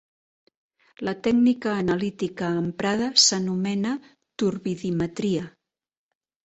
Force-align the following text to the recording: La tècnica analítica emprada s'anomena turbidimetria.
La 1.09 1.13
tècnica 1.27 1.75
analítica 1.83 2.49
emprada 2.63 3.13
s'anomena 3.27 3.95
turbidimetria. 4.45 5.49